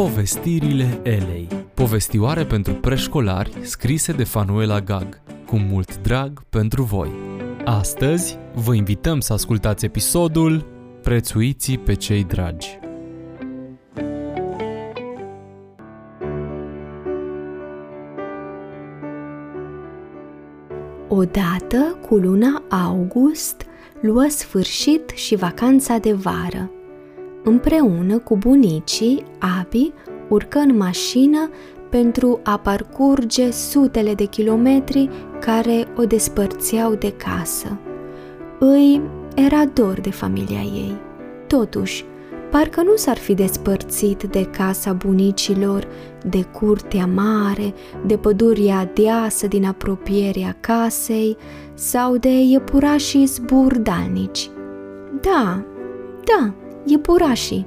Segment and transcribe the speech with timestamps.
[0.00, 1.48] Povestirile Elei.
[1.74, 5.20] Povestioare pentru preșcolari scrise de Fanuela Gag.
[5.46, 7.10] Cu mult drag pentru voi.
[7.64, 10.66] Astăzi vă invităm să ascultați episodul
[11.02, 12.78] Prețuiții pe cei dragi.
[21.08, 23.66] Odată, cu luna august,
[24.00, 26.70] luă sfârșit și vacanța de vară.
[27.44, 29.24] Împreună cu bunicii,
[29.60, 29.92] Abi
[30.28, 31.50] urcă în mașină
[31.90, 35.08] pentru a parcurge sutele de kilometri
[35.40, 37.78] care o despărțeau de casă.
[38.58, 39.00] Îi
[39.34, 40.96] era dor de familia ei.
[41.46, 42.04] Totuși,
[42.50, 45.86] parcă nu s-ar fi despărțit de casa bunicilor,
[46.24, 47.74] de curtea mare,
[48.06, 51.36] de păduria deasă din apropierea casei
[51.74, 54.50] sau de iepurașii zburdalnici.
[55.20, 55.64] Da,
[56.24, 57.66] da, iepurașii.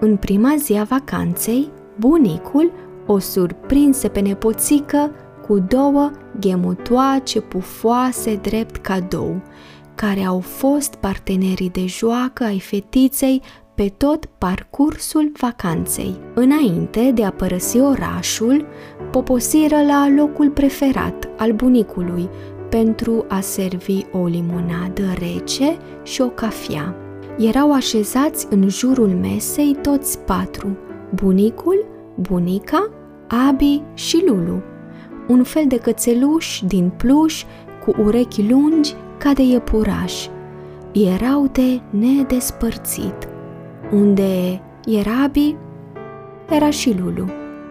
[0.00, 2.72] În prima zi a vacanței, bunicul
[3.06, 5.10] o surprinse pe nepoțică
[5.46, 6.10] cu două
[6.40, 9.42] ghemutoace pufoase drept cadou,
[9.94, 13.42] care au fost partenerii de joacă ai fetiței
[13.74, 16.20] pe tot parcursul vacanței.
[16.34, 18.66] Înainte de a părăsi orașul,
[19.10, 22.28] poposiră la locul preferat al bunicului
[22.70, 27.01] pentru a servi o limonadă rece și o cafea.
[27.38, 30.76] Erau așezați în jurul mesei toți patru,
[31.14, 32.90] bunicul, bunica,
[33.48, 34.62] Abi și Lulu,
[35.28, 37.44] un fel de cățeluș din pluș
[37.84, 40.26] cu urechi lungi ca de iepuraș.
[40.92, 43.28] Erau de nedespărțit.
[43.92, 45.56] Unde era Abi,
[46.50, 47.24] era și Lulu.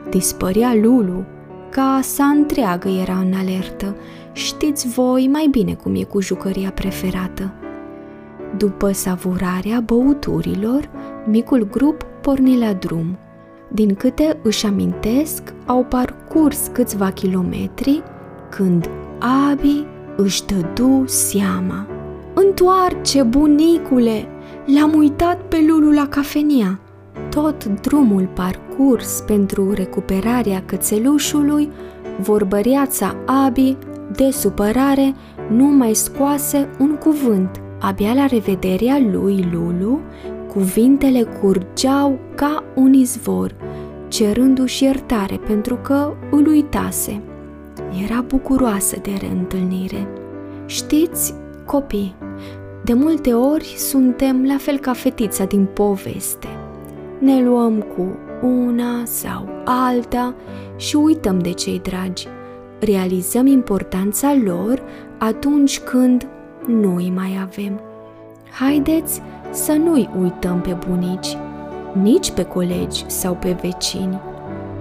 [0.09, 1.23] Dispărea Lulu,
[1.69, 3.95] casa întreagă era în alertă.
[4.31, 7.53] Știți voi mai bine cum e cu jucăria preferată.
[8.57, 10.89] După savurarea băuturilor,
[11.25, 13.17] micul grup porni la drum.
[13.73, 18.03] Din câte își amintesc, au parcurs câțiva kilometri
[18.49, 18.89] când
[19.49, 21.87] Abi își dădu seama.
[22.33, 24.25] Întoarce, bunicule!
[24.65, 26.79] L-am uitat pe Lulu la cafenia.
[27.29, 31.69] Tot drumul parcurs pentru recuperarea cățelușului,
[32.19, 33.77] vorbăriața Abi,
[34.15, 35.13] de supărare,
[35.49, 37.61] nu mai scoase un cuvânt.
[37.81, 39.99] Abia la revederea lui Lulu,
[40.53, 43.55] cuvintele curgeau ca un izvor,
[44.07, 47.21] cerându-și iertare pentru că îl uitase.
[48.03, 50.07] Era bucuroasă de reîntâlnire.
[50.65, 51.33] Știți,
[51.65, 52.15] copii,
[52.83, 56.47] de multe ori suntem la fel ca fetița din poveste.
[57.19, 60.35] Ne luăm cu una sau alta
[60.75, 62.27] și uităm de cei dragi.
[62.79, 64.81] Realizăm importanța lor
[65.17, 66.27] atunci când
[66.67, 67.79] nu îi mai avem.
[68.59, 71.37] Haideți să nu-i uităm pe bunici,
[72.01, 74.19] nici pe colegi sau pe vecini.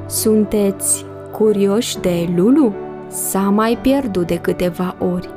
[0.07, 2.73] Sunteți curioși de Lulu?
[3.09, 5.29] S-a mai pierdut de câteva ori,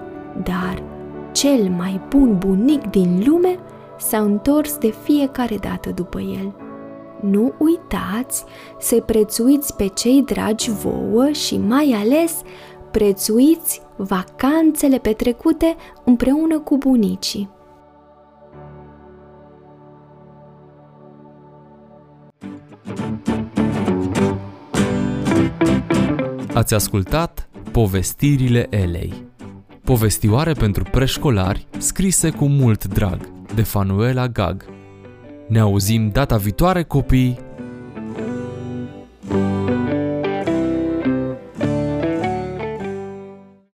[0.43, 0.83] dar
[1.31, 3.59] cel mai bun bunic din lume
[3.97, 6.53] s-a întors de fiecare dată după el.
[7.21, 8.43] Nu uitați
[8.79, 12.41] să prețuiți pe cei dragi vouă și mai ales
[12.91, 17.49] prețuiți vacanțele petrecute împreună cu bunicii.
[26.53, 29.13] Ați ascultat Povestirile Elei
[29.83, 33.19] Povestioare pentru preșcolari scrise cu mult drag
[33.55, 34.65] de Fanuela Gag
[35.47, 37.39] Ne auzim data viitoare copii